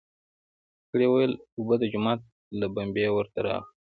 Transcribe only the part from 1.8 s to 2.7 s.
جومات له